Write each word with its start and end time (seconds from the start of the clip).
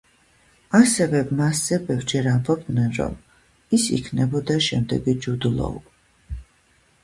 ასევე 0.77 1.21
მასზე 1.41 1.77
ბევრჯერ 1.89 2.31
ამბობდნენ, 2.33 2.89
რომ 3.01 3.15
ის 3.79 3.87
იქნებოდა 4.01 4.59
შემდეგი 4.71 5.19
ჯუდ 5.27 5.51
ლოუ. 5.63 6.39